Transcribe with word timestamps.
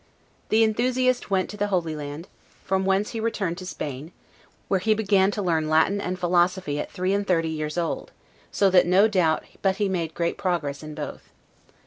The 0.49 0.63
enthusiast 0.63 1.29
went 1.29 1.47
to 1.51 1.57
the 1.57 1.67
Holy 1.67 1.95
Land, 1.95 2.27
from 2.65 2.85
whence 2.85 3.11
he 3.11 3.19
returned 3.19 3.59
to 3.59 3.67
Spain, 3.67 4.11
where 4.67 4.79
he 4.79 4.95
began 4.95 5.29
to 5.29 5.43
learn 5.43 5.69
Latin 5.69 6.01
and 6.01 6.17
philosophy 6.17 6.79
at 6.79 6.89
three 6.89 7.13
and 7.13 7.27
thirty 7.27 7.49
years 7.49 7.77
old, 7.77 8.09
so 8.51 8.71
that 8.71 8.87
no 8.87 9.07
doubt 9.07 9.43
but 9.61 9.75
he 9.75 9.87
made 9.87 10.15
great 10.15 10.39
progress 10.39 10.81
in 10.81 10.95
both. 10.95 11.29